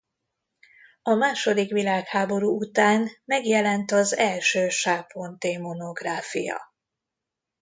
A 1.01 1.13
második 1.13 1.71
világháború 1.71 2.57
után 2.57 3.07
megjelent 3.25 3.91
az 3.91 4.15
első 4.17 4.67
Charpentier-monográfia. 4.69 6.61